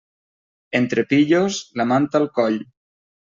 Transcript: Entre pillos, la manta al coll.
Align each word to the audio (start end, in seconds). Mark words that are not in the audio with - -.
Entre 0.79 1.03
pillos, 1.11 1.59
la 1.81 1.85
manta 1.91 2.21
al 2.21 2.25
coll. 2.39 2.57